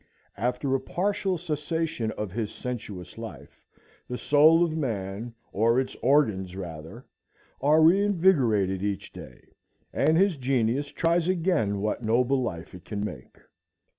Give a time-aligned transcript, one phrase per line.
[0.37, 3.61] After a partial cessation of his sensuous life,
[4.09, 7.05] the soul of man, or its organs rather,
[7.61, 9.49] are reinvigorated each day,
[9.93, 13.37] and his Genius tries again what noble life it can make.